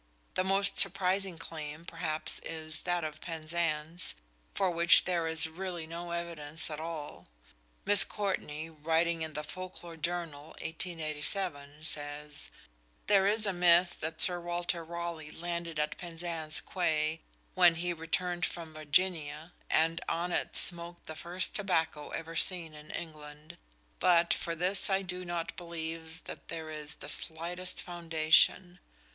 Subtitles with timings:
[0.33, 4.15] The most surprising claim, perhaps, is that of Penzance,
[4.55, 7.27] for which there is really no evidence at all.
[7.85, 12.49] Miss Courtney, writing in the Folk Lore Journal, 1887, says:
[13.05, 17.21] "There is a myth that Sir Walter Raleigh landed at Penzance Quay
[17.53, 22.89] when he returned from Virginia, and on it smoked the first tobacco ever seen in
[22.89, 23.55] England,
[23.99, 28.79] but for this I do not believe that there is the slightest foundation.